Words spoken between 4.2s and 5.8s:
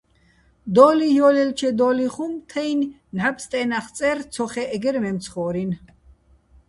ცო ხე́ჸე́რ მემცხო́რინ.